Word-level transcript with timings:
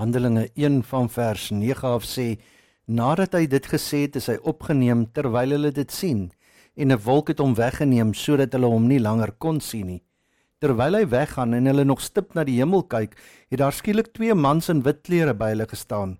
Handelinge 0.00 0.48
1 0.54 0.82
van 0.82 1.10
vers 1.12 1.50
9 1.50 1.88
af 1.88 2.06
sê 2.08 2.38
nadat 2.88 3.34
hy 3.36 3.42
dit 3.52 3.66
gesê 3.68 4.06
het, 4.06 4.14
is 4.16 4.30
hy 4.32 4.38
opgeneem 4.48 5.02
terwyl 5.12 5.52
hulle 5.52 5.72
dit 5.76 5.92
sien 5.92 6.22
en 6.80 6.92
'n 6.94 7.02
wolk 7.04 7.28
het 7.28 7.42
hom 7.44 7.52
weggeneem 7.58 8.14
sodat 8.16 8.56
hulle 8.56 8.70
hom 8.72 8.86
nie 8.88 8.98
langer 8.98 9.32
kon 9.36 9.60
sien 9.60 9.86
nie. 9.86 10.02
Terwyl 10.58 10.96
hy 10.96 11.04
weggaan 11.04 11.52
en 11.52 11.66
hulle 11.68 11.84
nog 11.84 12.00
stip 12.00 12.32
na 12.34 12.44
die 12.44 12.56
hemel 12.62 12.82
kyk, 12.82 13.12
het 13.50 13.60
daar 13.60 13.76
skielik 13.76 14.14
twee 14.14 14.34
mans 14.34 14.70
in 14.72 14.80
wit 14.82 15.02
klere 15.04 15.34
by 15.34 15.52
hulle 15.52 15.68
gestaan. 15.68 16.18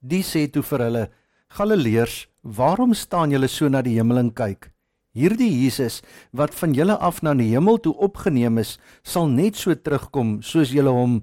Die 0.00 0.22
sê 0.22 0.48
toe 0.48 0.62
vir 0.62 0.78
hulle: 0.78 1.10
"Galileërs, 1.48 2.26
waarom 2.42 2.94
staan 2.94 3.30
julle 3.30 3.48
so 3.48 3.68
na 3.68 3.82
die 3.82 3.98
hemel 4.00 4.18
en 4.18 4.32
kyk? 4.32 4.72
Hierdie 5.14 5.52
Jesus 5.62 6.00
wat 6.32 6.54
van 6.54 6.72
julle 6.72 6.96
af 6.96 7.22
na 7.22 7.34
die 7.34 7.52
hemel 7.52 7.76
toe 7.78 7.94
opgeneem 7.94 8.58
is, 8.58 8.78
sal 9.02 9.28
net 9.28 9.56
so 9.56 9.74
terugkom 9.74 10.42
soos 10.42 10.72
julle 10.72 10.90
hom 10.90 11.22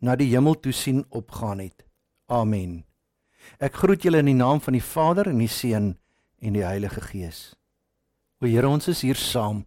na 0.00 0.16
die 0.16 0.30
hemel 0.32 0.56
toe 0.60 0.72
sien 0.72 1.04
opgaan 1.10 1.60
het. 1.60 1.84
Amen. 2.26 2.84
Ek 3.60 3.76
groet 3.82 4.04
julle 4.04 4.20
in 4.22 4.30
die 4.30 4.38
naam 4.38 4.60
van 4.64 4.76
die 4.76 4.84
Vader 4.84 5.30
en 5.30 5.40
die 5.42 5.50
Seun 5.50 5.94
en 6.40 6.56
die 6.56 6.64
Heilige 6.64 7.02
Gees. 7.04 7.54
O 8.40 8.48
Here, 8.48 8.68
ons 8.68 8.88
is 8.88 9.02
hier 9.04 9.18
saam 9.20 9.64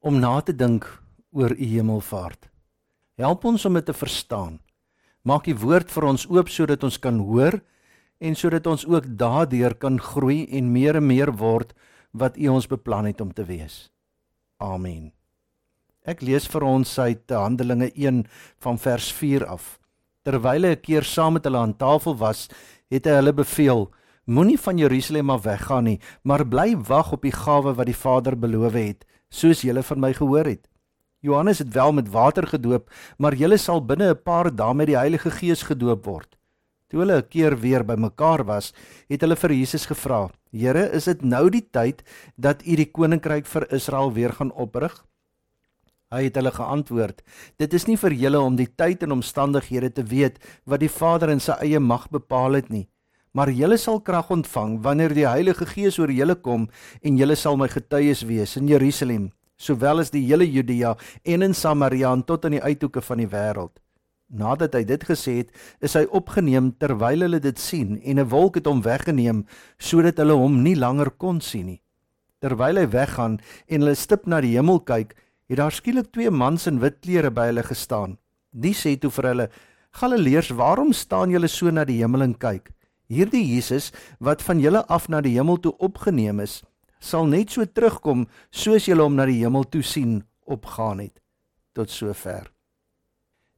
om 0.00 0.18
na 0.20 0.40
te 0.40 0.54
dink 0.54 0.86
oor 1.30 1.54
u 1.54 1.66
hemelvaart. 1.66 2.48
Help 3.16 3.44
ons 3.48 3.64
om 3.68 3.78
dit 3.78 3.86
te 3.86 3.94
verstaan. 3.96 4.58
Maak 5.26 5.48
u 5.50 5.56
woord 5.62 5.90
vir 5.90 6.06
ons 6.06 6.26
oop 6.30 6.50
sodat 6.52 6.84
ons 6.86 6.98
kan 7.02 7.18
hoor 7.18 7.58
en 8.22 8.38
sodat 8.38 8.66
ons 8.70 8.86
ook 8.86 9.08
daardeur 9.18 9.74
kan 9.74 9.98
groei 10.00 10.44
en 10.58 10.72
meer 10.72 11.00
en 11.00 11.06
meer 11.06 11.32
word 11.36 11.74
wat 12.16 12.38
u 12.38 12.48
ons 12.54 12.70
beplan 12.70 13.10
het 13.10 13.20
om 13.20 13.32
te 13.34 13.44
wees. 13.44 13.86
Amen. 14.62 15.15
Ek 16.06 16.20
lees 16.22 16.44
vir 16.46 16.62
ons 16.62 16.90
uit 17.02 17.32
Handelinge 17.34 17.88
1 17.98 18.20
van 18.62 18.76
vers 18.78 19.08
4 19.10 19.42
af. 19.50 19.64
Terwyl 20.22 20.62
hy 20.62 20.74
'n 20.76 20.80
keer 20.86 21.02
saam 21.02 21.32
met 21.34 21.44
hulle 21.44 21.58
aan 21.58 21.74
tafel 21.74 22.14
was, 22.16 22.46
het 22.88 23.06
hy 23.06 23.14
hulle 23.18 23.32
beveel: 23.32 23.90
Moenie 24.24 24.58
van 24.58 24.78
Jerusalem 24.78 25.30
af 25.30 25.42
weggaan 25.42 25.84
nie, 25.84 26.00
maar 26.22 26.46
bly 26.46 26.76
wag 26.76 27.12
op 27.12 27.22
die 27.22 27.34
gawe 27.34 27.74
wat 27.74 27.86
die 27.86 28.02
Vader 28.04 28.38
beloof 28.38 28.72
het, 28.72 29.04
soos 29.30 29.62
julle 29.62 29.82
van 29.82 30.00
my 30.00 30.12
gehoor 30.12 30.44
het. 30.46 30.68
Johannes 31.22 31.58
het 31.58 31.74
wel 31.74 31.92
met 31.92 32.08
water 32.08 32.46
gedoop, 32.46 32.90
maar 33.18 33.34
julle 33.34 33.58
sal 33.58 33.80
binne 33.80 34.14
'n 34.14 34.22
paar 34.22 34.54
dae 34.54 34.74
met 34.74 34.86
die 34.86 34.96
Heilige 34.98 35.30
Gees 35.30 35.62
gedoop 35.62 36.04
word. 36.04 36.38
Toe 36.88 37.00
hulle 37.00 37.18
'n 37.18 37.28
keer 37.28 37.58
weer 37.58 37.82
bymekaar 37.82 38.44
was, 38.44 38.72
het 39.08 39.20
hulle 39.22 39.36
vir 39.36 39.50
Jesus 39.50 39.86
gevra: 39.86 40.30
"Here, 40.52 40.88
is 40.92 41.04
dit 41.04 41.22
nou 41.22 41.50
die 41.50 41.66
tyd 41.72 42.02
dat 42.36 42.62
U 42.62 42.76
die 42.76 42.92
koninkryk 42.92 43.46
vir 43.46 43.72
Israel 43.72 44.12
weer 44.12 44.32
gaan 44.32 44.52
oprig?" 44.52 45.04
Hy 46.14 46.28
het 46.28 46.36
hulle 46.38 46.52
geantwoord: 46.54 47.22
Dit 47.58 47.72
is 47.74 47.86
nie 47.88 47.96
vir 47.98 48.14
julle 48.14 48.38
om 48.38 48.56
die 48.56 48.68
tyd 48.70 49.02
en 49.02 49.16
omstandighede 49.16 49.90
te 49.90 50.04
weet 50.06 50.36
wat 50.64 50.84
die 50.84 50.90
Vader 50.92 51.32
in 51.32 51.42
sy 51.42 51.56
eie 51.64 51.80
mag 51.82 52.06
bepaal 52.14 52.60
het 52.60 52.68
nie, 52.70 52.86
maar 53.34 53.50
julle 53.50 53.78
sal 53.78 53.98
krag 54.00 54.30
ontvang 54.30 54.78
wanneer 54.84 55.14
die 55.16 55.26
Heilige 55.26 55.66
Gees 55.66 55.98
oor 55.98 56.12
julle 56.14 56.36
kom 56.38 56.68
en 57.02 57.18
julle 57.18 57.34
sal 57.36 57.58
my 57.58 57.66
getuies 57.72 58.22
wees 58.28 58.54
in 58.56 58.70
Jerusalem, 58.70 59.32
sowel 59.58 60.04
as 60.04 60.14
die 60.14 60.22
hele 60.28 60.46
Judea 60.46 60.94
en 61.24 61.42
in 61.42 61.54
Samaria 61.54 62.12
en 62.14 62.22
tot 62.22 62.46
aan 62.46 62.54
die 62.54 62.62
uithoeke 62.62 63.02
van 63.02 63.24
die 63.24 63.28
wêreld. 63.34 63.74
Nadat 64.30 64.74
hy 64.74 64.84
dit 64.86 65.02
gesê 65.06 65.36
het, 65.40 65.50
is 65.82 65.94
hy 65.98 66.06
opgeneem 66.14 66.72
terwyl 66.78 67.26
hulle 67.26 67.42
dit 67.42 67.58
sien 67.58 67.98
en 67.98 68.18
'n 68.18 68.30
wolk 68.30 68.62
het 68.62 68.66
hom 68.66 68.82
weggeneem 68.82 69.44
sodat 69.78 70.18
hulle 70.22 70.38
hom 70.38 70.62
nie 70.62 70.78
langer 70.78 71.10
kon 71.10 71.40
sien 71.40 71.66
nie. 71.66 71.82
Terwyl 72.40 72.78
hy 72.78 72.86
weggaan 72.86 73.38
en 73.66 73.80
hulle 73.80 73.94
stip 73.94 74.26
na 74.26 74.40
die 74.40 74.54
hemel 74.54 74.80
kyk, 74.80 75.14
het 75.46 75.60
daar 75.60 75.72
skielik 75.72 76.10
twee 76.12 76.30
mans 76.30 76.66
in 76.66 76.80
wit 76.82 76.98
klere 77.04 77.30
by 77.30 77.50
hulle 77.50 77.62
gestaan. 77.66 78.16
Die 78.50 78.74
sê 78.74 78.96
toe 78.98 79.10
vir 79.10 79.28
hulle: 79.30 79.50
"Galileërs, 80.00 80.50
waarom 80.58 80.92
staan 80.92 81.30
julle 81.30 81.48
so 81.48 81.70
na 81.70 81.84
die 81.84 82.00
hemel 82.02 82.22
en 82.22 82.34
kyk? 82.34 82.70
Hierdie 83.08 83.44
Jesus 83.54 83.92
wat 84.18 84.42
van 84.42 84.60
julle 84.60 84.82
af 84.88 85.08
na 85.08 85.20
die 85.20 85.36
hemel 85.38 85.60
toe 85.60 85.76
opgeneem 85.78 86.40
is, 86.40 86.64
sal 87.00 87.26
net 87.26 87.50
so 87.50 87.64
terugkom 87.64 88.26
soos 88.50 88.86
julle 88.86 89.02
hom 89.02 89.14
na 89.14 89.26
die 89.26 89.42
hemel 89.44 89.64
toe 89.64 89.82
sien 89.82 90.24
opgaan 90.44 90.98
het." 90.98 91.20
Tot 91.74 91.90
sover. 91.90 92.50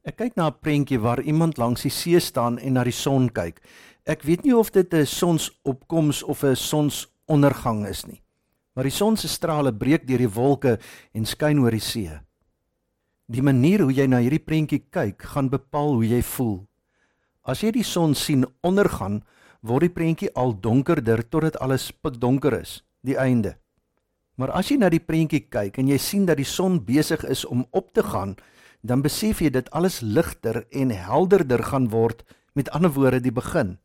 Ek 0.03 0.17
kyk 0.17 0.35
na 0.35 0.47
'n 0.47 0.59
prentjie 0.61 0.99
waar 0.99 1.21
iemand 1.21 1.57
langs 1.57 1.81
die 1.81 1.91
see 1.91 2.19
staan 2.19 2.59
en 2.59 2.73
na 2.73 2.83
die 2.83 2.91
son 2.91 3.29
kyk. 3.29 3.61
Ek 4.05 4.23
weet 4.23 4.43
nie 4.43 4.55
of 4.55 4.71
dit 4.71 4.93
'n 4.93 5.05
sonsopkoms 5.05 6.23
of 6.23 6.43
'n 6.43 6.55
sonsondergang 6.55 7.87
is 7.87 8.05
nie 8.05 8.21
maar 8.79 8.87
die 8.87 8.95
son 8.95 9.17
se 9.19 9.27
strale 9.27 9.73
breek 9.75 10.05
deur 10.07 10.21
die 10.23 10.31
wolke 10.31 10.77
en 11.11 11.25
skyn 11.27 11.59
oor 11.59 11.75
die 11.75 11.83
see. 11.83 12.13
Die 13.27 13.41
manier 13.43 13.81
hoe 13.83 13.91
jy 13.91 14.05
na 14.07 14.21
hierdie 14.23 14.39
prentjie 14.39 14.85
kyk, 14.87 15.25
gaan 15.33 15.49
bepaal 15.51 15.97
hoe 15.97 16.05
jy 16.07 16.21
voel. 16.23 16.61
As 17.43 17.59
jy 17.59 17.73
die 17.75 17.83
son 17.83 18.13
sien 18.15 18.45
ondergaan, 18.63 19.17
word 19.67 19.83
die 19.83 19.91
prentjie 19.97 20.29
al 20.31 20.55
donkerder 20.63 21.25
totdat 21.27 21.57
alles 21.59 21.89
pikdonker 21.91 22.55
is, 22.55 22.77
die 23.03 23.17
einde. 23.19 23.57
Maar 24.39 24.53
as 24.55 24.71
jy 24.71 24.77
na 24.79 24.87
die 24.93 25.03
prentjie 25.03 25.41
kyk 25.51 25.81
en 25.83 25.91
jy 25.91 25.97
sien 25.99 26.23
dat 26.29 26.39
die 26.39 26.47
son 26.47 26.77
besig 26.87 27.25
is 27.27 27.43
om 27.43 27.65
op 27.75 27.89
te 27.91 28.05
gaan, 28.07 28.37
dan 28.79 29.03
besef 29.03 29.41
jy 29.43 29.51
dit 29.57 29.67
alles 29.75 29.99
ligter 29.99 30.61
en 30.71 30.93
helderder 30.95 31.65
gaan 31.67 31.89
word, 31.91 32.23
met 32.55 32.71
ander 32.71 32.95
woorde 32.95 33.19
die 33.27 33.35
begin. 33.35 33.75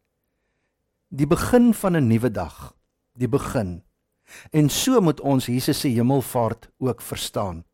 Die 1.10 1.26
begin 1.26 1.74
van 1.74 1.96
'n 1.98 2.06
nuwe 2.06 2.30
dag, 2.30 2.76
die 3.18 3.28
begin 3.28 3.82
En 4.50 4.68
so 4.68 5.00
moet 5.00 5.20
ons 5.20 5.46
Jesus 5.46 5.80
se 5.80 5.88
hemelvaart 5.88 6.70
ook 6.78 7.02
verstaan. 7.02 7.64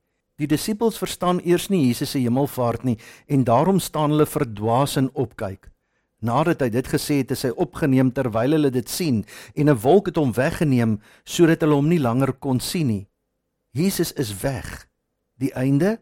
Die 0.41 0.49
disippels 0.49 0.99
verstaan 0.99 1.41
eers 1.45 1.69
nie 1.69 1.87
Jesus 1.87 2.11
se 2.11 2.19
hemelvaart 2.19 2.85
nie 2.85 2.97
en 3.27 3.45
daarom 3.45 3.81
staan 3.81 4.15
hulle 4.15 4.27
verdwaas 4.27 4.97
en 4.97 5.11
opkyk. 5.13 5.69
Nadat 6.21 6.61
hy 6.61 6.69
dit 6.73 6.89
gesê 6.89 7.21
het, 7.23 7.31
is 7.33 7.47
hy 7.49 7.51
opgeneem 7.57 8.13
terwyl 8.13 8.57
hulle 8.57 8.71
dit 8.73 8.89
sien 8.89 9.25
en 9.55 9.69
'n 9.69 9.81
wolk 9.85 10.07
het 10.07 10.17
hom 10.17 10.33
weggeneem 10.33 11.01
sodat 11.25 11.61
hulle 11.61 11.75
hom 11.75 11.89
nie 11.89 12.01
langer 12.01 12.33
kon 12.33 12.61
sien 12.61 12.87
nie. 12.87 13.09
Jesus 13.73 14.13
is 14.13 14.43
weg. 14.43 14.89
Die 15.37 15.53
einde 15.55 16.01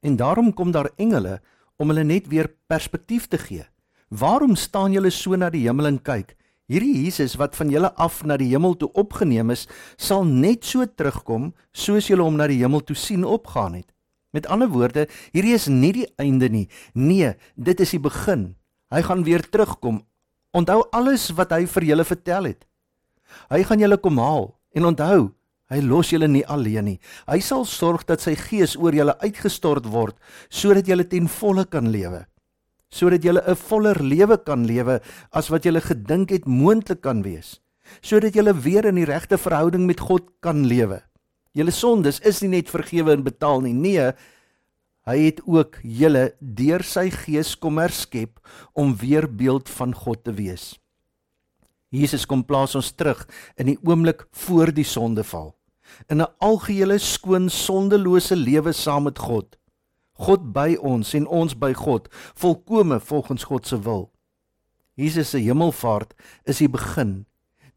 en 0.00 0.16
daarom 0.16 0.54
kom 0.54 0.70
daar 0.70 0.90
engele 0.96 1.40
om 1.76 1.88
hulle 1.88 2.04
net 2.04 2.28
weer 2.28 2.50
perspektief 2.66 3.26
te 3.26 3.38
gee. 3.38 3.66
Waarom 4.08 4.56
staan 4.56 4.92
julle 4.92 5.10
so 5.10 5.36
na 5.36 5.50
die 5.50 5.66
hemel 5.66 5.86
en 5.86 6.02
kyk? 6.02 6.36
Hierdie 6.72 7.02
Jesus 7.04 7.34
wat 7.36 7.56
van 7.58 7.68
julle 7.68 7.90
af 8.00 8.22
na 8.24 8.38
die 8.40 8.48
hemel 8.48 8.72
toe 8.80 8.88
opgeneem 8.96 9.50
is, 9.52 9.66
sal 10.00 10.24
net 10.24 10.64
so 10.64 10.86
terugkom 10.88 11.50
soos 11.76 12.08
julle 12.08 12.24
hom 12.24 12.38
na 12.40 12.46
die 12.48 12.62
hemel 12.62 12.80
toe 12.88 12.96
sien 12.96 13.26
opgaan 13.28 13.76
het. 13.76 13.90
Met 14.32 14.48
ander 14.48 14.70
woorde, 14.72 15.04
hierdie 15.36 15.52
is 15.52 15.68
nie 15.68 15.92
die 15.92 16.06
einde 16.16 16.48
nie. 16.48 16.64
Nee, 16.96 17.34
dit 17.60 17.84
is 17.84 17.92
die 17.92 18.00
begin. 18.00 18.54
Hy 18.88 19.02
gaan 19.04 19.26
weer 19.28 19.44
terugkom. 19.44 20.00
Onthou 20.56 20.80
alles 20.96 21.28
wat 21.36 21.52
hy 21.52 21.66
vir 21.68 21.88
julle 21.90 22.08
vertel 22.08 22.48
het. 22.54 22.64
Hy 23.52 23.60
gaan 23.68 23.84
julle 23.84 24.00
kom 24.00 24.16
haal 24.20 24.54
en 24.72 24.88
onthou, 24.88 25.28
hy 25.72 25.84
los 25.84 26.08
julle 26.12 26.28
nie 26.28 26.44
alleen 26.48 26.88
nie. 26.88 26.98
Hy 27.28 27.40
sal 27.44 27.68
sorg 27.68 28.08
dat 28.08 28.24
sy 28.24 28.32
gees 28.48 28.78
oor 28.80 28.96
julle 28.96 29.18
uitgestort 29.20 29.84
word 29.92 30.16
sodat 30.48 30.88
julle 30.88 31.04
ten 31.04 31.28
volle 31.28 31.68
kan 31.68 31.92
lewe 31.92 32.24
sodat 32.92 33.24
jy 33.24 33.32
'n 33.32 33.56
voller 33.56 33.98
lewe 34.02 34.36
kan 34.36 34.66
lewe 34.66 35.00
as 35.32 35.48
wat 35.48 35.64
jy 35.64 35.80
gedink 35.80 36.30
het 36.30 36.44
moontlik 36.46 37.00
kan 37.00 37.22
wees 37.22 37.62
sodat 38.00 38.36
jy 38.36 38.52
weer 38.62 38.86
in 38.88 39.00
die 39.00 39.08
regte 39.08 39.36
verhouding 39.36 39.86
met 39.86 40.00
God 40.00 40.28
kan 40.40 40.64
lewe. 40.64 41.02
Julle 41.52 41.72
sondes 41.74 42.20
is 42.24 42.40
nie 42.42 42.56
net 42.56 42.70
vergewe 42.72 43.12
en 43.12 43.24
betaal 43.26 43.60
nie. 43.60 43.74
Nee, 43.74 44.12
hy 45.04 45.16
het 45.18 45.42
ook 45.44 45.80
julle 45.82 46.32
deur 46.40 46.84
sy 46.86 47.10
gees 47.10 47.54
kom 47.58 47.80
herskep 47.82 48.38
om 48.72 48.94
weer 48.96 49.26
beeld 49.28 49.68
van 49.68 49.92
God 49.92 50.24
te 50.24 50.32
wees. 50.32 50.78
Jesus 51.92 52.24
kom 52.24 52.44
plaas 52.46 52.74
ons 52.78 52.94
terug 52.96 53.26
in 53.60 53.68
die 53.74 53.80
oomblik 53.84 54.24
voor 54.46 54.72
die 54.72 54.86
sondeval 54.86 55.52
in 56.08 56.22
'n 56.22 56.32
algehele 56.40 56.96
skoon 56.98 57.50
sondelose 57.50 58.36
lewe 58.36 58.72
saam 58.72 59.04
met 59.04 59.18
God. 59.18 59.58
God 60.20 60.52
by 60.52 60.76
ons 60.80 61.14
en 61.14 61.26
ons 61.26 61.54
by 61.54 61.72
God, 61.72 62.08
volkome 62.38 63.00
volgens 63.00 63.44
God 63.44 63.66
se 63.66 63.78
wil. 63.80 64.10
Jesus 64.94 65.32
se 65.32 65.40
hemelvaart 65.40 66.12
is 66.44 66.60
die 66.60 66.68
begin, 66.68 67.24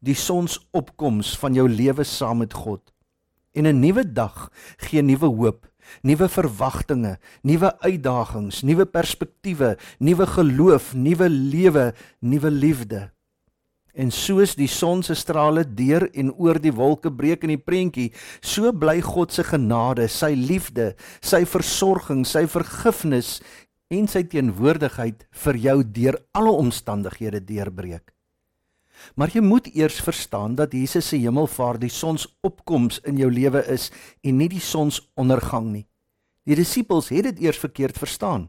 die 0.04 0.16
sonsopkoms 0.16 1.32
van 1.40 1.56
jou 1.56 1.64
lewe 1.68 2.04
saam 2.04 2.44
met 2.44 2.52
God. 2.52 2.82
En 3.56 3.64
'n 3.66 3.80
nuwe 3.80 4.04
dag 4.04 4.50
gee 4.76 5.02
nuwe 5.02 5.26
hoop, 5.26 5.66
nuwe 6.02 6.28
verwagtinge, 6.28 7.18
nuwe 7.42 7.80
uitdagings, 7.80 8.62
nuwe 8.62 8.84
perspektiewe, 8.84 9.78
nuwe 9.98 10.26
geloof, 10.26 10.94
nuwe 10.94 11.28
lewe, 11.28 11.94
nuwe 12.20 12.50
liefde. 12.50 13.15
En 13.96 14.10
soos 14.12 14.52
die 14.58 14.68
son 14.68 15.00
se 15.02 15.14
strale 15.16 15.64
deur 15.64 16.04
en 16.12 16.34
oor 16.36 16.60
die 16.60 16.74
wolke 16.76 17.08
breek 17.08 17.46
in 17.46 17.54
die 17.54 17.62
prentjie, 17.62 18.10
so 18.44 18.72
bly 18.76 19.00
God 19.00 19.32
se 19.32 19.44
genade, 19.46 20.04
sy 20.12 20.34
liefde, 20.36 20.92
sy 21.24 21.46
versorging, 21.48 22.26
sy 22.28 22.44
vergifnis 22.50 23.38
en 23.88 24.04
sy 24.10 24.26
teenwoordigheid 24.28 25.24
vir 25.44 25.60
jou 25.62 25.78
deur 25.96 26.20
alle 26.36 26.52
omstandighede 26.66 27.40
deurbreek. 27.48 28.12
Maar 29.16 29.32
jy 29.32 29.42
moet 29.44 29.68
eers 29.74 29.98
verstaan 30.00 30.56
dat 30.56 30.72
Jesus 30.72 31.08
se 31.08 31.18
hemelvaart 31.20 31.82
die 31.84 31.92
sonsopkoms 31.92 33.00
in 33.08 33.20
jou 33.20 33.30
lewe 33.32 33.62
is 33.72 33.90
en 34.24 34.40
nie 34.40 34.48
die 34.52 34.62
sonsondergang 34.62 35.68
nie. 35.72 35.86
Die 36.46 36.56
disippels 36.56 37.10
het 37.12 37.30
dit 37.30 37.44
eers 37.46 37.60
verkeerd 37.60 37.98
verstaan. 37.98 38.48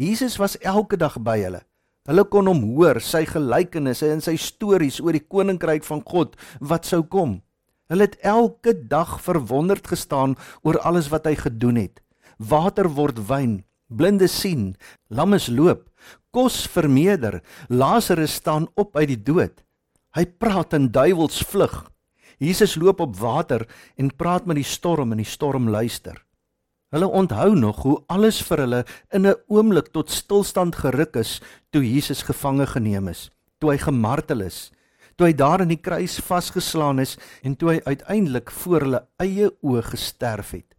Jesus 0.00 0.38
was 0.40 0.58
elke 0.58 0.96
dag 0.98 1.18
by 1.22 1.38
hulle, 1.42 1.62
Hulle 2.04 2.26
kon 2.28 2.44
hom 2.50 2.58
hoor, 2.74 2.98
sy 3.00 3.22
gelykenisse 3.24 4.10
en 4.12 4.18
sy 4.20 4.34
stories 4.36 4.98
oor 5.00 5.16
die 5.16 5.24
koninkryk 5.24 5.86
van 5.86 6.02
God 6.04 6.34
wat 6.60 6.84
sou 6.84 7.00
kom. 7.08 7.38
Hulle 7.88 8.04
het 8.04 8.18
elke 8.20 8.74
dag 8.90 9.14
verwonderd 9.24 9.88
gestaan 9.88 10.34
oor 10.68 10.76
alles 10.84 11.08
wat 11.08 11.24
hy 11.30 11.32
gedoen 11.40 11.78
het. 11.80 12.02
Water 12.36 12.90
word 12.92 13.22
wyn, 13.30 13.62
blinde 13.88 14.28
sien, 14.28 14.74
lammes 15.08 15.48
loop, 15.48 15.86
kos 16.28 16.66
vermeerder, 16.68 17.40
Lazarus 17.72 18.36
staan 18.36 18.68
op 18.76 19.00
uit 19.00 19.14
die 19.14 19.22
dood. 19.32 19.64
Hy 20.12 20.26
praat 20.28 20.76
en 20.76 20.90
duiwels 20.92 21.40
vlug. 21.48 21.86
Jesus 22.36 22.76
loop 22.76 23.00
op 23.00 23.16
water 23.16 23.64
en 23.96 24.12
praat 24.12 24.44
met 24.44 24.60
die 24.60 24.68
storm 24.68 25.16
en 25.16 25.24
die 25.24 25.28
storm 25.28 25.72
luister. 25.72 26.20
Hulle 26.94 27.08
onthou 27.10 27.56
nog 27.58 27.82
hoe 27.82 27.96
alles 28.06 28.36
vir 28.46 28.60
hulle 28.62 28.84
in 29.10 29.26
'n 29.26 29.34
oomblik 29.50 29.88
tot 29.90 30.10
stilstand 30.10 30.76
geruk 30.78 31.16
is 31.16 31.40
toe 31.72 31.82
Jesus 31.82 32.22
gevange 32.22 32.66
geneem 32.66 33.08
is, 33.08 33.30
toe 33.58 33.72
hy 33.72 33.78
gemartel 33.78 34.40
is, 34.40 34.70
toe 35.16 35.26
hy 35.26 35.34
daar 35.34 35.60
in 35.60 35.68
die 35.74 35.82
kruis 35.82 36.20
vasgeslaan 36.22 37.00
is 37.02 37.16
en 37.42 37.56
toe 37.56 37.72
hy 37.72 37.80
uiteindelik 37.84 38.50
voor 38.50 38.80
hulle 38.80 39.02
eie 39.18 39.50
oë 39.62 39.82
gesterf 39.82 40.54
het. 40.54 40.70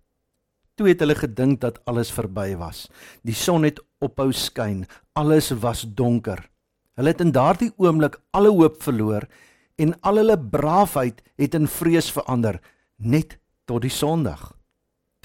Toe 0.76 0.88
het 0.88 1.00
hulle 1.00 1.16
gedink 1.16 1.60
dat 1.60 1.84
alles 1.86 2.12
verby 2.12 2.56
was. 2.56 2.88
Die 3.24 3.36
son 3.36 3.64
het 3.64 3.84
ophou 4.00 4.32
skyn, 4.32 4.88
alles 5.14 5.52
was 5.52 5.84
donker. 5.84 6.50
Hulle 6.96 7.12
het 7.12 7.20
in 7.20 7.32
daardie 7.32 7.74
oomblik 7.76 8.22
alle 8.32 8.56
hoop 8.56 8.84
verloor 8.84 9.28
en 9.76 10.00
al 10.00 10.16
hulle 10.16 10.40
braafheid 10.40 11.22
het 11.36 11.56
in 11.56 11.68
vrees 11.68 12.08
verander 12.08 12.62
net 12.96 13.38
tot 13.66 13.82
die 13.82 13.92
Sondag. 13.92 14.55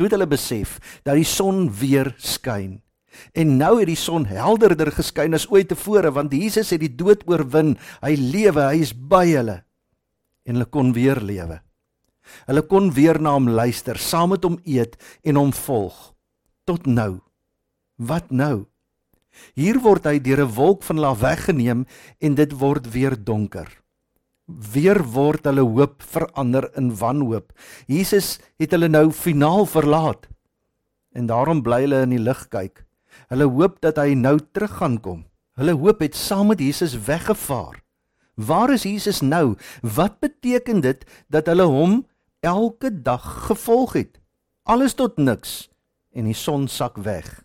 Toe 0.00 0.06
het 0.08 0.14
hulle 0.16 0.30
besef 0.32 0.78
dat 1.04 1.18
die 1.18 1.28
son 1.28 1.66
weer 1.76 2.14
skyn. 2.16 2.78
En 3.36 3.58
nou 3.60 3.74
het 3.82 3.90
die 3.90 3.98
son 4.00 4.24
helderder 4.24 4.88
geskyn 4.96 5.36
as 5.36 5.44
ooit 5.52 5.68
tevore 5.68 6.08
want 6.16 6.32
Jesus 6.32 6.70
het 6.72 6.80
die 6.80 6.94
dood 6.96 7.26
oorwin. 7.28 7.74
Hy 8.00 8.14
lewe, 8.16 8.64
hy 8.70 8.80
is 8.80 8.94
by 8.96 9.26
hulle. 9.28 9.58
En 10.48 10.56
hulle 10.56 10.70
kon 10.72 10.94
weer 10.96 11.20
lewe. 11.20 11.58
Hulle 12.48 12.62
kon 12.64 12.88
weer 12.96 13.20
na 13.20 13.34
hom 13.36 13.50
luister, 13.52 14.00
saam 14.00 14.32
met 14.32 14.46
hom 14.48 14.56
eet 14.64 14.96
en 15.20 15.36
hom 15.36 15.52
volg. 15.52 15.98
Tot 16.64 16.88
nou. 16.88 17.20
Wat 18.00 18.32
nou? 18.32 18.70
Hier 19.52 19.82
word 19.84 20.08
hy 20.08 20.16
deur 20.16 20.46
'n 20.46 20.54
wolk 20.56 20.82
van 20.82 20.96
laag 20.96 21.20
weggeneem 21.20 21.84
en 22.24 22.34
dit 22.40 22.52
word 22.56 22.88
weer 22.88 23.20
donker. 23.20 23.68
Weer 24.72 25.00
word 25.14 25.46
hulle 25.48 25.64
hoop 25.64 26.02
verander 26.02 26.68
in 26.78 26.90
wanhoop. 26.96 27.52
Jesus 27.86 28.38
het 28.60 28.74
hulle 28.74 28.88
nou 28.88 29.10
finaal 29.14 29.66
verlaat. 29.66 30.28
En 31.14 31.26
daarom 31.26 31.62
bly 31.62 31.84
hulle 31.86 32.04
in 32.06 32.14
die 32.14 32.22
lig 32.22 32.46
kyk. 32.52 32.84
Hulle 33.30 33.48
hoop 33.50 33.80
dat 33.84 33.98
hy 33.98 34.14
nou 34.18 34.38
terug 34.52 34.78
gaan 34.78 34.98
kom. 35.02 35.24
Hulle 35.58 35.74
hoop 35.78 36.00
het 36.00 36.16
saam 36.16 36.50
met 36.52 36.62
Jesus 36.62 36.96
weggevaar. 37.06 37.82
Waar 38.34 38.72
is 38.72 38.86
Jesus 38.88 39.20
nou? 39.20 39.56
Wat 39.82 40.20
beteken 40.20 40.80
dit 40.80 41.04
dat 41.28 41.46
hulle 41.50 41.66
hom 41.68 42.06
elke 42.40 42.90
dag 43.02 43.24
gevolg 43.50 43.92
het? 43.98 44.20
Alles 44.64 44.94
tot 44.94 45.18
niks 45.18 45.68
en 46.14 46.24
die 46.30 46.36
son 46.36 46.68
sak 46.68 46.96
weg. 47.04 47.42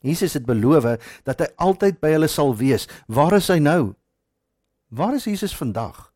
Jesus 0.00 0.34
het 0.34 0.46
beloof 0.46 0.86
dat 1.24 1.40
hy 1.40 1.48
altyd 1.56 2.00
by 2.00 2.12
hulle 2.16 2.28
sal 2.30 2.54
wees. 2.56 2.88
Waar 3.06 3.38
is 3.38 3.48
hy 3.52 3.58
nou? 3.62 3.94
Waar 4.88 5.14
is 5.14 5.26
Jesus 5.26 5.56
vandag? 5.56 6.15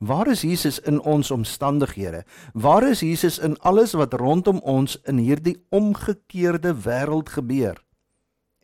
Waar 0.00 0.30
is 0.32 0.40
Jesus 0.40 0.78
in 0.80 0.96
ons 1.04 1.30
omstandighede? 1.30 2.24
Waar 2.52 2.88
is 2.88 3.00
Jesus 3.04 3.38
in 3.38 3.58
alles 3.60 3.92
wat 3.92 4.14
rondom 4.16 4.56
ons 4.64 4.96
in 5.04 5.18
hierdie 5.20 5.58
omgekeerde 5.68 6.72
wêreld 6.72 7.28
gebeur? 7.28 7.76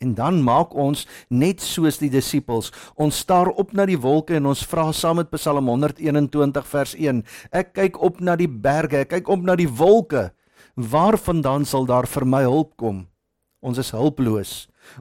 En 0.01 0.15
dan 0.17 0.41
maak 0.41 0.73
ons 0.73 1.05
net 1.29 1.61
soos 1.61 1.99
die 2.01 2.09
disippels. 2.09 2.71
Ons 2.97 3.19
staar 3.21 3.51
op 3.53 3.75
na 3.77 3.85
die 3.85 3.99
wolke 4.01 4.39
en 4.39 4.49
ons 4.49 4.65
vra 4.65 4.87
saam 4.97 5.21
met 5.21 5.29
Psalm 5.35 5.69
121 5.69 6.71
vers 6.71 6.95
1. 6.97 7.21
Ek 7.53 7.75
kyk 7.77 8.01
op 8.01 8.23
na 8.25 8.37
die 8.41 8.49
berge, 8.49 9.03
ek 9.05 9.13
kyk 9.13 9.29
op 9.29 9.45
na 9.45 9.59
die 9.61 9.69
wolke. 9.69 10.31
Waarvandaan 10.77 11.69
sal 11.69 11.85
daar 11.85 12.09
vir 12.09 12.25
my 12.25 12.47
hulp 12.49 12.73
kom? 12.81 13.05
Ons 13.61 13.83
is 13.85 13.93
hulpeloos, 13.93 14.55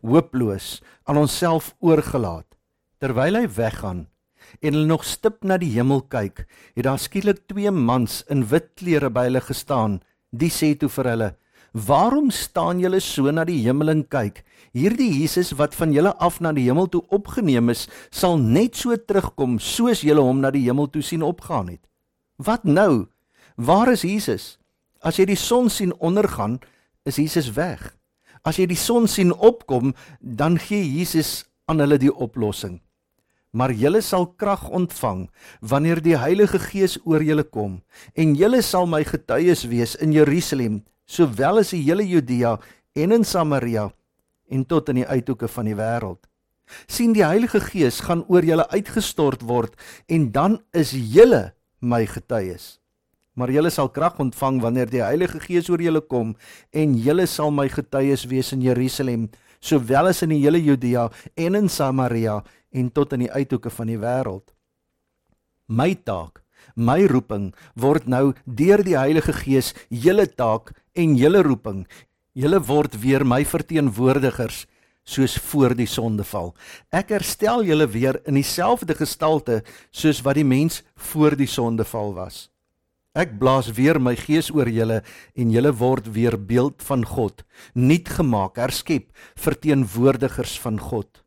hooploos, 0.04 0.81
aan 1.08 1.22
onsself 1.24 1.72
oorgelaat. 1.80 2.48
Terwyl 3.00 3.40
hy 3.40 3.48
weggaan 3.56 4.04
en 4.62 4.74
hulle 4.74 4.88
nog 4.88 5.06
stip 5.06 5.44
na 5.44 5.57
die 5.57 5.72
hemel 5.74 6.02
kyk, 6.12 6.46
het 6.75 6.86
daar 6.88 7.00
skielik 7.00 7.46
twee 7.50 7.72
mans 7.72 8.22
in 8.31 8.46
wit 8.52 8.72
klere 8.80 9.10
by 9.10 9.28
hulle 9.30 9.42
gestaan. 9.42 10.00
Die 10.31 10.52
sê 10.52 10.75
toe 10.78 10.90
vir 10.90 11.10
hulle: 11.12 11.30
"Waarom 11.74 12.31
staan 12.31 12.80
julle 12.80 13.00
so 13.00 13.31
na 13.31 13.44
die 13.44 13.62
hemel 13.63 13.90
en 13.90 14.04
kyk? 14.07 14.44
Hierdie 14.74 15.22
Jesus 15.22 15.52
wat 15.57 15.75
van 15.75 15.94
julle 15.94 16.13
af 16.19 16.40
na 16.42 16.52
die 16.52 16.66
hemel 16.68 16.88
toe 16.88 17.04
opgeneem 17.10 17.69
is, 17.69 17.88
sal 18.12 18.38
net 18.38 18.75
so 18.75 18.96
terugkom 18.96 19.60
soos 19.60 20.02
julle 20.02 20.22
hom 20.22 20.40
na 20.40 20.52
die 20.52 20.66
hemel 20.68 20.88
toe 20.88 21.02
sien 21.02 21.24
opgaan 21.24 21.68
het." 21.69 21.81
Wat 22.38 22.63
nou? 22.63 23.07
Waar 23.56 23.92
is 23.92 24.02
Jesus? 24.02 24.57
As 25.02 25.18
jy 25.18 25.25
die 25.25 25.40
son 25.40 25.69
sien 25.69 25.94
ondergaan, 26.00 26.60
is 27.06 27.16
Jesus 27.16 27.54
weg. 27.56 27.96
As 28.44 28.57
jy 28.57 28.66
die 28.69 28.80
son 28.80 29.07
sien 29.07 29.31
opkom, 29.34 29.94
dan 30.19 30.57
gee 30.60 30.84
Jesus 30.84 31.46
aan 31.66 31.80
hulle 31.80 31.98
die 31.98 32.12
oplossing. 32.13 32.81
Maar 33.56 33.72
julle 33.72 34.02
sal 34.04 34.28
krag 34.36 34.68
ontvang 34.68 35.25
wanneer 35.63 36.02
die 36.04 36.18
Heilige 36.19 36.60
Gees 36.60 36.98
oor 37.07 37.24
julle 37.24 37.46
kom 37.48 37.80
en 38.13 38.36
julle 38.36 38.60
sal 38.66 38.88
my 38.90 39.04
getuies 39.07 39.63
wees 39.72 39.96
in 40.04 40.12
Jerusalem, 40.12 40.81
sowel 41.07 41.63
as 41.63 41.72
in 41.74 41.86
hele 41.86 42.04
Judea 42.04 42.57
en 42.96 43.16
in 43.16 43.24
Samaria 43.24 43.90
en 44.52 44.66
tot 44.68 44.92
in 44.92 45.02
die 45.02 45.07
uithoeke 45.07 45.48
van 45.48 45.72
die 45.72 45.78
wêreld. 45.78 46.19
sien 46.90 47.13
die 47.13 47.25
Heilige 47.25 47.62
Gees 47.62 48.02
gaan 48.02 48.25
oor 48.28 48.44
julle 48.44 48.66
uitgestort 48.74 49.46
word 49.46 49.75
en 50.10 50.31
dan 50.34 50.57
is 50.74 50.92
julle 50.92 51.54
my 51.80 52.06
getuies 52.10 52.80
maar 53.36 53.52
julle 53.52 53.69
sal 53.69 53.90
krag 53.92 54.18
ontvang 54.24 54.62
wanneer 54.63 54.90
die 54.90 55.04
Heilige 55.04 55.42
Gees 55.44 55.69
oor 55.69 55.81
julle 55.84 56.02
kom 56.02 56.34
en 56.72 56.96
julle 56.96 57.28
sal 57.28 57.52
my 57.52 57.68
getuies 57.69 58.25
wees 58.31 58.54
in 58.56 58.63
Jerusalem 58.63 59.28
sowel 59.60 60.12
as 60.12 60.24
in 60.24 60.31
die 60.34 60.42
hele 60.44 60.62
Judea 60.62 61.10
en 61.36 61.60
in 61.60 61.69
Samaria 61.69 62.40
en 62.75 62.92
tot 62.92 63.16
in 63.16 63.25
die 63.25 63.31
uithoeke 63.31 63.72
van 63.72 63.92
die 63.92 64.00
wêreld. 64.01 64.51
My 65.66 65.95
taak, 65.95 66.44
my 66.75 67.06
roeping 67.10 67.54
word 67.80 68.10
nou 68.12 68.33
deur 68.45 68.83
die 68.86 68.98
Heilige 69.00 69.33
Gees 69.33 69.74
julle 69.89 70.27
taak 70.27 70.74
en 70.94 71.16
julle 71.18 71.42
roeping. 71.45 71.86
Julle 72.36 72.60
word 72.68 72.98
weer 73.01 73.24
my 73.25 73.44
verteenwoordigers 73.48 74.66
soos 75.06 75.38
voor 75.38 75.75
die 75.77 75.88
sondeval. 75.88 76.51
Ek 76.89 77.13
herstel 77.13 77.63
julle 77.68 77.88
weer 77.88 78.19
in 78.25 78.39
dieselfde 78.39 78.98
gestalte 78.98 79.61
soos 79.94 80.23
wat 80.26 80.40
die 80.40 80.47
mens 80.47 80.81
voor 81.11 81.38
die 81.38 81.50
sondeval 81.50 82.16
was. 82.18 82.47
Ek 83.16 83.38
blaas 83.40 83.69
weer 83.78 83.95
my 84.02 84.16
gees 84.19 84.50
oor 84.52 84.68
julle 84.68 85.00
en 85.40 85.54
julle 85.54 85.71
word 85.80 86.09
weer 86.11 86.35
beeld 86.35 86.83
van 86.83 87.06
God, 87.07 87.45
nuut 87.73 88.09
gemaak, 88.11 88.59
herskep, 88.59 89.07
verteenwoordigers 89.40 90.57
van 90.59 90.81
God. 90.81 91.25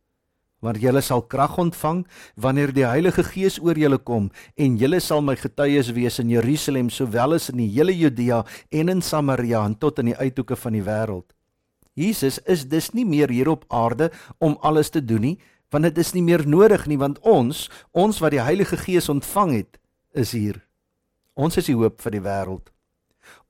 Want 0.59 0.81
julle 0.83 1.01
sal 1.01 1.21
krag 1.31 1.55
ontvang 1.61 2.03
wanneer 2.35 2.73
die 2.75 2.87
Heilige 2.87 3.23
Gees 3.23 3.59
oor 3.63 3.77
julle 3.79 3.97
kom 3.97 4.27
en 4.59 4.77
julle 4.79 4.99
sal 4.99 5.21
my 5.23 5.37
getuies 5.39 5.93
wees 5.95 6.19
in 6.19 6.31
Jerusalem 6.33 6.89
sowel 6.91 7.37
as 7.37 7.47
in 7.53 7.61
die 7.61 7.69
hele 7.71 7.95
Judea 7.95 8.43
en 8.69 8.91
in 8.91 9.01
Samaria 9.01 9.63
en 9.65 9.77
tot 9.79 10.01
in 10.03 10.11
die 10.11 10.17
uithoeke 10.19 10.57
van 10.59 10.75
die 10.75 10.83
wêreld. 10.83 11.31
Jesus 11.95 12.39
is 12.47 12.65
dus 12.67 12.91
nie 12.93 13.05
meer 13.05 13.31
hier 13.31 13.49
op 13.51 13.65
aarde 13.67 14.09
om 14.37 14.57
alles 14.61 14.91
te 14.91 15.01
doen 15.03 15.21
nie, 15.21 15.37
want 15.71 15.87
dit 15.87 15.97
is 15.97 16.13
nie 16.15 16.23
meer 16.23 16.45
nodig 16.47 16.87
nie 16.87 16.97
want 16.99 17.19
ons, 17.27 17.67
ons 17.91 18.19
wat 18.19 18.35
die 18.35 18.43
Heilige 18.43 18.79
Gees 18.79 19.09
ontvang 19.11 19.53
het, 19.57 19.79
is 20.11 20.33
hier. 20.35 20.59
Ons 21.39 21.59
is 21.59 21.69
die 21.71 21.77
hoop 21.77 22.01
vir 22.03 22.17
die 22.17 22.23
wêreld. 22.25 22.71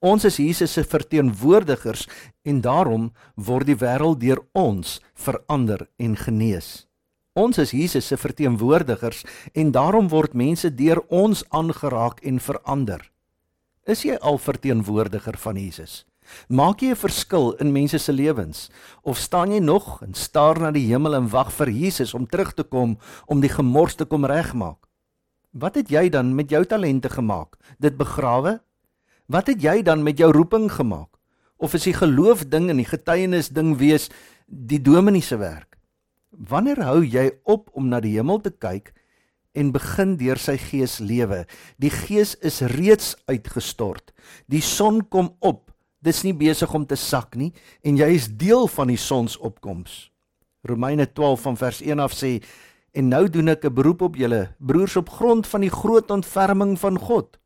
Ons 0.00 0.26
is 0.28 0.38
Jesus 0.40 0.74
se 0.76 0.84
verteenwoordigers 0.84 2.06
en 2.44 2.60
daarom 2.64 3.10
word 3.34 3.70
die 3.70 3.78
wêreld 3.80 4.20
deur 4.22 4.42
ons 4.56 4.98
verander 5.14 5.88
en 5.98 6.16
genees. 6.16 6.89
Ons 7.38 7.60
is 7.62 7.70
Jesus 7.70 8.08
se 8.10 8.16
verteenwoordigers 8.18 9.22
en 9.54 9.68
daarom 9.70 10.08
word 10.10 10.32
mense 10.34 10.66
deur 10.74 10.98
ons 11.14 11.44
aangeraak 11.54 12.18
en 12.26 12.40
verander. 12.42 13.04
Is 13.86 14.02
jy 14.02 14.16
al 14.18 14.38
verteenwoordiger 14.42 15.38
van 15.38 15.54
Jesus? 15.54 16.04
Maak 16.48 16.82
jy 16.82 16.90
'n 16.90 16.98
verskil 16.98 17.54
in 17.62 17.72
mense 17.72 17.98
se 17.98 18.12
lewens 18.12 18.70
of 19.02 19.18
staan 19.18 19.52
jy 19.52 19.60
nog 19.60 20.02
en 20.02 20.14
staar 20.14 20.58
na 20.58 20.70
die 20.70 20.86
hemel 20.90 21.14
en 21.14 21.30
wag 21.30 21.52
vir 21.52 21.70
Jesus 21.70 22.14
om 22.14 22.26
terug 22.26 22.52
te 22.54 22.64
kom 22.64 22.98
om 23.26 23.40
die 23.40 23.48
gemors 23.48 23.94
te 23.94 24.04
kom 24.04 24.24
regmaak? 24.24 24.88
Wat 25.52 25.74
het 25.74 25.88
jy 25.88 26.10
dan 26.10 26.34
met 26.34 26.50
jou 26.50 26.64
talente 26.64 27.08
gemaak? 27.08 27.56
Dit 27.78 27.96
begrawe? 27.96 28.60
Wat 29.26 29.46
het 29.46 29.62
jy 29.62 29.82
dan 29.82 30.02
met 30.02 30.18
jou 30.18 30.32
roeping 30.32 30.70
gemaak? 30.72 31.16
Of 31.58 31.74
is 31.74 31.84
die 31.84 31.94
geloof 31.94 32.48
ding 32.48 32.70
en 32.70 32.76
die 32.76 32.90
getuienis 32.90 33.48
ding 33.48 33.78
wees 33.78 34.10
die 34.46 34.82
dominee 34.82 35.22
se 35.22 35.36
werk? 35.36 35.79
Wanneer 36.30 36.78
hou 36.86 37.02
jy 37.02 37.26
op 37.42 37.70
om 37.74 37.88
na 37.90 37.98
die 38.00 38.14
hemel 38.14 38.38
te 38.42 38.52
kyk 38.54 38.92
en 39.58 39.72
begin 39.74 40.14
deur 40.20 40.38
sy 40.38 40.54
gees 40.62 41.00
lewe? 41.02 41.42
Die 41.82 41.90
gees 41.90 42.36
is 42.46 42.60
reeds 42.76 43.16
uitgestort. 43.26 44.14
Die 44.46 44.62
son 44.62 45.02
kom 45.02 45.34
op. 45.40 45.72
Dis 46.00 46.22
nie 46.24 46.32
besig 46.32 46.70
om 46.74 46.86
te 46.86 46.96
sak 46.96 47.34
nie 47.36 47.50
en 47.82 47.98
jy 47.98 48.12
is 48.14 48.30
deel 48.30 48.70
van 48.70 48.92
die 48.94 49.00
sonsopkoms. 49.00 50.08
Romeine 50.62 51.08
12 51.10 51.42
van 51.48 51.58
vers 51.58 51.82
1 51.82 51.98
af 51.98 52.14
sê 52.14 52.38
en 52.94 53.08
nou 53.10 53.26
doen 53.28 53.48
ek 53.48 53.64
'n 53.64 53.74
beroep 53.74 54.02
op 54.02 54.16
julle 54.16 54.54
broers 54.58 54.96
op 54.96 55.10
grond 55.10 55.46
van 55.46 55.60
die 55.60 55.70
groot 55.70 56.10
ontferming 56.10 56.78
van 56.78 56.98
God. 56.98 57.39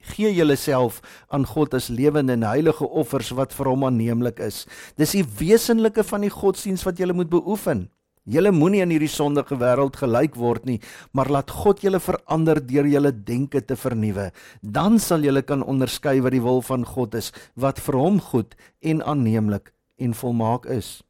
Gee 0.00 0.32
julleself 0.32 1.00
aan 1.28 1.44
God 1.46 1.74
as 1.76 1.88
lewende 1.92 2.32
en 2.32 2.44
heilige 2.48 2.88
offers 2.88 3.30
wat 3.36 3.52
vir 3.52 3.68
hom 3.68 3.84
aanneemlik 3.84 4.40
is. 4.40 4.64
Dis 4.96 5.12
die 5.12 5.24
wesenlike 5.24 6.04
van 6.08 6.24
die 6.24 6.32
godsdiens 6.32 6.86
wat 6.88 6.98
jy 6.98 7.12
moet 7.12 7.28
beoefen. 7.32 7.88
Julle 8.30 8.52
moenie 8.52 8.82
in 8.84 8.92
hierdie 8.92 9.10
sondige 9.10 9.56
wêreld 9.60 9.96
gelyk 9.96 10.36
word 10.36 10.66
nie, 10.68 10.78
maar 11.16 11.30
laat 11.32 11.50
God 11.50 11.80
julle 11.80 12.00
verander 12.00 12.60
deur 12.60 12.86
julle 12.86 13.12
denke 13.12 13.62
te 13.64 13.76
vernuwe. 13.76 14.28
Dan 14.60 14.98
sal 15.00 15.24
julle 15.24 15.42
kan 15.42 15.64
onderskei 15.64 16.20
wat 16.20 16.36
die 16.36 16.42
wil 16.44 16.60
van 16.62 16.84
God 16.84 17.16
is, 17.16 17.32
wat 17.56 17.80
vir 17.80 17.96
hom 17.96 18.20
goed 18.20 18.56
en 18.80 19.00
aanneemlik 19.02 19.72
en 19.98 20.12
volmaak 20.14 20.68
is. 20.68 21.00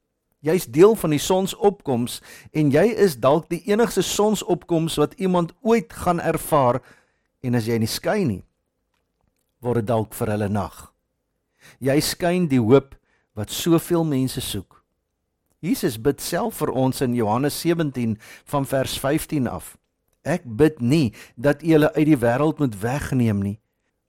Jy's 0.40 0.64
deel 0.72 0.94
van 0.96 1.12
die 1.12 1.20
sonsopkoms 1.20 2.20
en 2.56 2.70
jy 2.72 2.86
is 2.94 3.18
dalk 3.20 3.50
die 3.50 3.60
enigste 3.68 4.02
sonsopkoms 4.06 4.96
wat 5.02 5.18
iemand 5.20 5.52
ooit 5.60 5.92
gaan 5.92 6.22
ervaar 6.22 6.80
en 7.44 7.58
as 7.58 7.68
jy 7.68 7.76
nie 7.82 7.90
skyn 7.90 8.28
nie, 8.30 8.42
word 9.60 9.82
dit 9.82 9.90
dalk 9.90 10.14
vir 10.16 10.32
hulle 10.34 10.48
nag. 10.48 10.76
Jy 11.80 11.98
skyn 12.00 12.48
die 12.50 12.60
hoop 12.60 12.94
wat 13.36 13.52
soveel 13.52 14.04
mense 14.04 14.40
soek. 14.40 14.80
Jesus 15.60 15.98
bid 16.00 16.22
self 16.24 16.62
vir 16.62 16.72
ons 16.72 17.02
in 17.04 17.14
Johannes 17.14 17.58
17 17.60 18.16
van 18.48 18.66
vers 18.68 18.96
15 18.98 19.48
af. 19.48 19.76
Ek 20.24 20.44
bid 20.44 20.80
nie 20.80 21.12
dat 21.36 21.62
U 21.64 21.74
hulle 21.74 21.92
uit 21.96 22.08
die 22.08 22.20
wêreld 22.20 22.60
moet 22.60 22.76
wegneem 22.80 23.42
nie, 23.44 23.58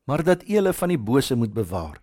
maar 0.08 0.24
dat 0.24 0.43
U 0.48 0.55
hulle 0.55 0.74
van 0.75 0.91
die 0.91 1.00
bose 1.00 1.36
moet 1.36 1.53
bewaar. 1.55 2.00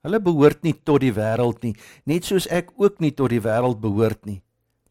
Hulle 0.00 0.20
behoort 0.24 0.62
nie 0.64 0.72
tot 0.72 1.04
die 1.04 1.12
wêreld 1.12 1.60
nie, 1.64 1.74
net 2.08 2.24
soos 2.24 2.48
ek 2.48 2.72
ook 2.80 3.00
nie 3.04 3.12
tot 3.12 3.32
die 3.32 3.42
wêreld 3.44 3.80
behoort 3.84 4.24
nie. 4.24 4.40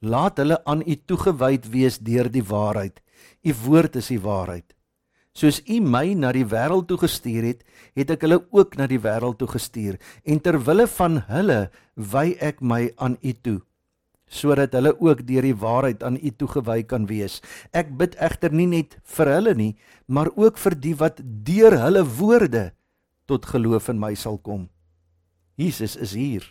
Laat 0.06 0.38
hulle 0.38 0.60
aan 0.70 0.86
U 0.86 0.96
toegewyd 0.96 1.66
wees 1.74 1.98
deur 1.98 2.30
die 2.30 2.46
waarheid. 2.46 3.02
U 3.44 3.54
woord 3.66 3.98
is 4.00 4.14
die 4.14 4.22
waarheid. 4.22 4.78
Soos 5.38 5.62
U 5.70 5.80
my 5.86 6.14
na 6.18 6.34
die 6.36 6.46
wêreld 6.48 6.90
toe 6.90 6.98
gestuur 7.00 7.46
het, 7.46 7.64
het 7.96 8.12
ek 8.16 8.26
hulle 8.26 8.42
ook 8.52 8.78
na 8.80 8.90
die 8.90 9.00
wêreld 9.02 9.40
toe 9.40 9.50
gestuur 9.52 10.00
en 10.26 10.42
ter 10.44 10.58
wille 10.66 10.88
van 10.98 11.22
hulle 11.30 11.60
wy 11.96 12.34
ek 12.44 12.62
my 12.62 12.88
aan 12.98 13.18
U 13.22 13.34
toe 13.34 13.60
sodat 14.30 14.76
hulle 14.78 14.94
ook 15.02 15.24
deur 15.26 15.42
die 15.42 15.58
waarheid 15.58 16.04
aan 16.06 16.20
U 16.22 16.30
toegewy 16.38 16.84
kan 16.86 17.08
wees. 17.10 17.40
Ek 17.74 17.90
bid 17.98 18.14
egter 18.22 18.54
nie 18.54 18.68
net 18.70 19.00
vir 19.16 19.32
hulle 19.34 19.56
nie, 19.58 19.72
maar 20.06 20.30
ook 20.38 20.62
vir 20.62 20.76
die 20.78 20.94
wat 21.00 21.18
deur 21.46 21.74
hulle 21.82 22.06
woorde 22.06 22.70
tot 23.26 23.50
geloof 23.50 23.90
in 23.90 23.98
my 23.98 24.14
sal 24.14 24.38
kom. 24.38 24.68
Jesus 25.58 25.98
is 25.98 26.14
hier. 26.14 26.46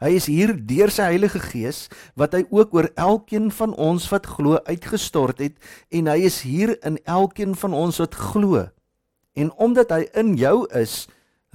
Hy 0.00 0.12
is 0.18 0.28
hier 0.30 0.54
deur 0.56 0.92
sy 0.92 1.10
Heilige 1.12 1.40
Gees 1.42 1.86
wat 2.18 2.34
hy 2.36 2.44
ook 2.50 2.74
oor 2.74 2.90
elkeen 2.94 3.50
van 3.54 3.74
ons 3.74 4.08
wat 4.12 4.28
glo 4.36 4.60
uitgestort 4.66 5.42
het 5.44 5.56
en 5.90 6.10
hy 6.12 6.18
is 6.28 6.42
hier 6.46 6.76
in 6.86 6.98
elkeen 7.04 7.54
van 7.58 7.74
ons 7.76 8.00
wat 8.02 8.14
glo. 8.32 8.66
En 9.36 9.52
omdat 9.60 9.92
hy 9.92 10.06
in 10.16 10.36
jou 10.40 10.64
is, 10.76 11.04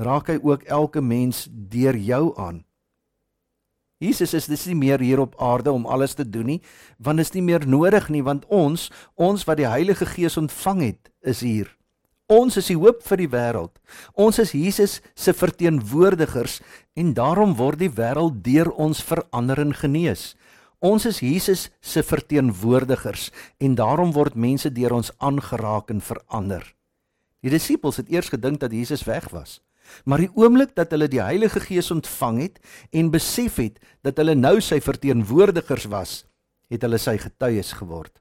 raak 0.01 0.29
hy 0.29 0.39
ook 0.41 0.67
elke 0.69 1.01
mens 1.01 1.47
deur 1.51 1.97
jou 1.97 2.31
aan. 2.37 2.61
Jesus 4.01 4.33
is 4.33 4.47
dis 4.49 4.65
nie 4.71 4.79
meer 4.79 5.01
hier 5.01 5.21
op 5.21 5.35
aarde 5.37 5.69
om 5.71 5.85
alles 5.85 6.15
te 6.17 6.25
doen 6.25 6.55
nie, 6.55 6.61
want 6.97 7.21
dit 7.21 7.27
is 7.27 7.35
nie 7.35 7.45
meer 7.45 7.67
nodig 7.69 8.09
nie 8.09 8.23
want 8.25 8.47
ons, 8.49 8.89
ons 9.13 9.45
wat 9.45 9.61
die 9.61 9.69
Heilige 9.69 10.07
Gees 10.09 10.39
ontvang 10.41 10.81
het, 10.87 11.11
is 11.21 11.45
hier. 11.45 11.69
Ons 12.31 12.55
is 12.61 12.69
die 12.71 12.77
hoop 12.79 13.01
vir 13.03 13.19
die 13.19 13.31
wêreld. 13.31 13.73
Ons 14.15 14.37
is 14.39 14.53
Jesus 14.55 14.99
se 15.19 15.33
verteenwoordigers 15.35 16.61
en 16.95 17.11
daarom 17.17 17.57
word 17.59 17.81
die 17.81 17.91
wêreld 17.91 18.37
deur 18.45 18.71
ons 18.79 19.01
verander 19.03 19.59
en 19.59 19.73
genees. 19.75 20.31
Ons 20.79 21.09
is 21.09 21.19
Jesus 21.19 21.65
se 21.83 22.03
verteenwoordigers 22.07 23.27
en 23.59 23.75
daarom 23.75 24.15
word 24.15 24.39
mense 24.39 24.71
deur 24.71 24.95
ons 25.01 25.11
aangeraak 25.19 25.91
en 25.91 25.99
verander. 25.99 26.63
Die 27.43 27.51
disippels 27.51 27.99
het 27.99 28.09
eers 28.13 28.31
gedink 28.31 28.63
dat 28.63 28.71
Jesus 28.71 29.03
weg 29.09 29.27
was. 29.35 29.59
Maar 30.07 30.23
die 30.23 30.31
oomblik 30.39 30.71
dat 30.77 30.93
hulle 30.95 31.11
die 31.11 31.19
Heilige 31.19 31.59
Gees 31.59 31.91
ontvang 31.91 32.39
het 32.45 32.63
en 32.95 33.11
besef 33.11 33.59
het 33.59 33.81
dat 34.07 34.15
hulle 34.21 34.37
nou 34.39 34.55
sy 34.63 34.79
verteenwoordigers 34.79 35.89
was, 35.91 36.21
het 36.71 36.87
hulle 36.87 37.01
sy 37.01 37.17
getuies 37.19 37.75
geword. 37.75 38.13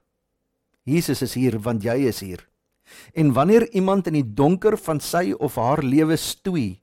Jesus 0.83 1.21
is 1.23 1.37
hier 1.39 1.61
want 1.63 1.85
jy 1.85 2.01
is 2.11 2.19
hier. 2.25 2.50
En 3.13 3.33
wanneer 3.33 3.67
iemand 3.71 4.07
in 4.07 4.19
die 4.19 4.33
donker 4.33 4.77
van 4.77 4.99
sy 4.99 5.31
of 5.37 5.55
haar 5.59 5.83
lewe 5.83 6.17
stoei, 6.17 6.81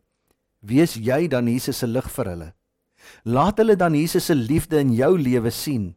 wees 0.61 0.95
jy 0.95 1.27
dan 1.29 1.49
Jesus 1.49 1.81
se 1.81 1.89
lig 1.89 2.09
vir 2.13 2.33
hulle. 2.33 2.49
Laat 3.25 3.61
hulle 3.63 3.77
dan 3.79 3.97
Jesus 3.97 4.29
se 4.29 4.37
liefde 4.37 4.81
in 4.81 4.93
jou 4.97 5.15
lewe 5.19 5.51
sien. 5.55 5.93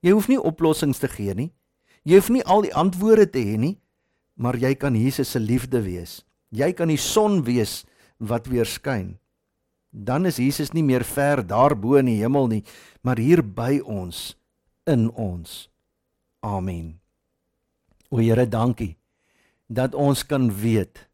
Jy 0.00 0.14
hoef 0.16 0.28
nie 0.30 0.40
oplossings 0.40 1.00
te 1.02 1.10
gee 1.12 1.34
nie. 1.36 1.50
Jy 2.08 2.20
hoef 2.20 2.30
nie 2.32 2.44
al 2.48 2.64
die 2.64 2.74
antwoorde 2.74 3.26
te 3.28 3.42
hê 3.44 3.58
nie, 3.60 3.76
maar 4.40 4.56
jy 4.56 4.72
kan 4.74 4.96
Jesus 4.96 5.34
se 5.34 5.40
liefde 5.40 5.82
wees. 5.84 6.22
Jy 6.50 6.72
kan 6.72 6.88
die 6.88 7.00
son 7.00 7.42
wees 7.44 7.82
wat 8.16 8.48
weer 8.48 8.68
skyn. 8.68 9.18
Dan 9.90 10.24
is 10.26 10.38
Jesus 10.40 10.72
nie 10.72 10.86
meer 10.86 11.04
ver 11.04 11.42
daarbo 11.44 11.98
in 11.98 12.08
die 12.08 12.20
hemel 12.22 12.48
nie, 12.48 12.62
maar 13.02 13.20
hier 13.20 13.42
by 13.42 13.82
ons, 13.84 14.38
in 14.88 15.10
ons. 15.10 15.66
Amen. 16.46 17.00
O 18.08 18.22
Here, 18.22 18.46
dankie 18.48 18.99
dat 19.70 19.94
ons 19.94 20.24
kan 20.26 20.50
weet 20.50 21.06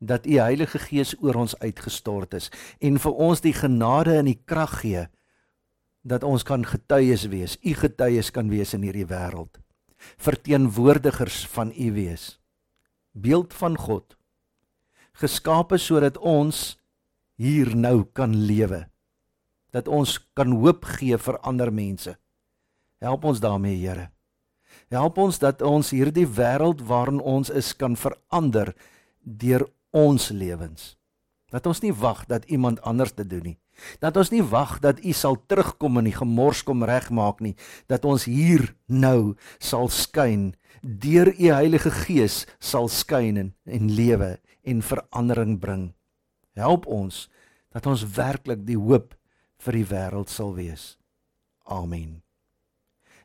dat 0.00 0.26
u 0.26 0.38
Heilige 0.40 0.78
Gees 0.80 1.14
oor 1.20 1.36
ons 1.44 1.56
uitgestort 1.60 2.34
is 2.38 2.48
en 2.80 2.98
vir 3.02 3.14
ons 3.28 3.42
die 3.44 3.52
genade 3.52 4.16
en 4.16 4.30
die 4.30 4.40
krag 4.48 4.80
gee 4.80 5.06
dat 6.08 6.24
ons 6.24 6.46
kan 6.46 6.64
getuies 6.64 7.26
wees, 7.28 7.58
u 7.60 7.74
getuies 7.76 8.30
kan 8.32 8.48
wees 8.48 8.72
in 8.72 8.86
hierdie 8.86 9.08
wêreld. 9.10 9.58
Verteenwoordigers 10.16 11.42
van 11.52 11.72
u 11.74 11.90
wees. 11.92 12.38
Beeld 13.12 13.52
van 13.52 13.76
God 13.76 14.18
geskape 15.18 15.78
sodat 15.82 16.18
ons 16.18 16.76
hier 17.38 17.74
nou 17.76 18.04
kan 18.14 18.34
lewe. 18.34 18.84
Dat 19.74 19.88
ons 19.90 20.16
kan 20.38 20.54
hoop 20.62 20.86
gee 20.96 21.18
vir 21.18 21.38
ander 21.46 21.72
mense. 21.74 22.14
Help 23.02 23.26
ons 23.30 23.42
daarmee, 23.42 23.76
Here. 23.78 24.08
Help 24.88 25.18
ons 25.20 25.38
dat 25.38 25.62
ons 25.62 25.90
hierdie 25.92 26.26
wêreld 26.26 26.80
waarin 26.88 27.20
ons 27.20 27.50
is 27.50 27.74
kan 27.76 27.96
verander 27.96 28.72
deur 29.20 29.66
ons 29.92 30.30
lewens. 30.32 30.94
Dat 31.52 31.66
ons 31.68 31.80
nie 31.84 31.92
wag 31.92 32.24
dat 32.28 32.44
iemand 32.48 32.80
anders 32.80 33.12
dit 33.16 33.28
doen 33.28 33.44
nie. 33.52 33.58
Dat 34.02 34.16
ons 34.16 34.30
nie 34.32 34.42
wag 34.42 34.78
dat 34.84 35.00
U 35.04 35.12
sal 35.12 35.38
terugkom 35.46 36.00
en 36.00 36.08
die 36.08 36.16
gemors 36.16 36.64
kom 36.66 36.84
regmaak 36.84 37.40
nie. 37.44 37.54
Dat 37.86 38.04
ons 38.04 38.26
hier 38.28 38.74
nou 38.86 39.36
sal 39.60 39.88
skyn 39.88 40.54
deur 40.82 41.30
U 41.32 41.50
Heilige 41.52 41.92
Gees 42.04 42.44
sal 42.58 42.88
skyn 42.88 43.36
en, 43.36 43.52
en 43.64 43.92
lewe 43.92 44.36
en 44.64 44.82
verandering 44.82 45.58
bring. 45.60 45.84
Help 46.58 46.88
ons 46.90 47.26
dat 47.72 47.86
ons 47.86 48.06
werklik 48.16 48.64
die 48.66 48.78
hoop 48.80 49.14
vir 49.64 49.80
die 49.80 49.88
wêreld 49.88 50.32
sal 50.32 50.56
wees. 50.56 50.96
Amen. 51.64 52.27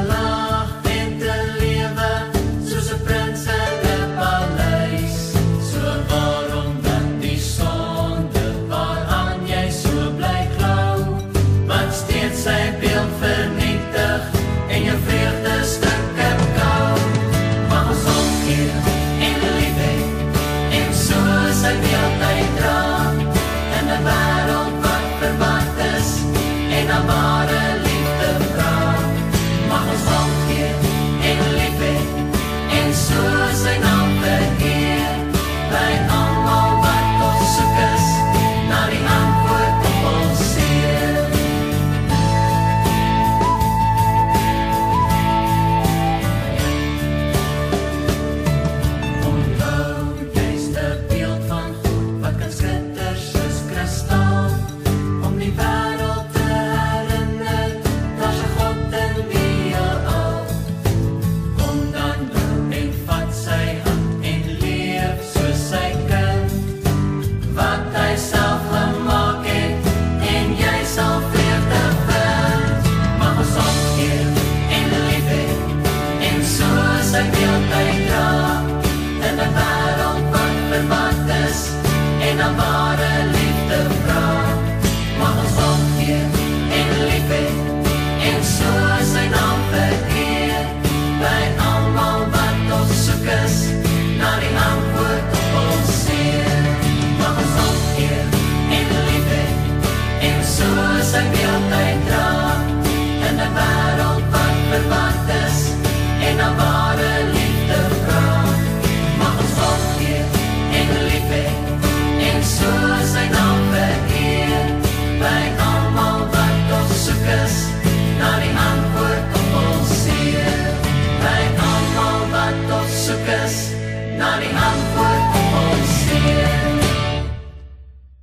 alive. 0.00 0.29